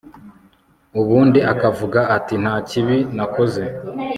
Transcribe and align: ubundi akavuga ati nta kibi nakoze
ubundi 0.99 1.39
akavuga 1.51 1.99
ati 2.17 2.35
nta 2.43 2.55
kibi 2.69 2.97
nakoze 3.15 3.63